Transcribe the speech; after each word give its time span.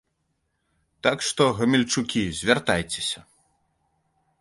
Так 1.07 1.17
што, 1.27 1.43
гамельчукі, 1.61 2.21
звяртайцеся! 2.41 3.19